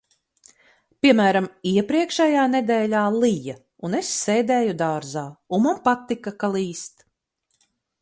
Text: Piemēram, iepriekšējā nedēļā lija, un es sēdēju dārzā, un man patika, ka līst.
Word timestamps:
Piemēram, 1.05 1.49
iepriekšējā 1.71 2.47
nedēļā 2.55 3.03
lija, 3.17 3.57
un 3.91 3.99
es 4.01 4.11
sēdēju 4.25 4.77
dārzā, 4.83 5.27
un 5.59 5.67
man 5.71 5.81
patika, 5.91 6.39
ka 6.45 6.55
līst. 6.59 7.11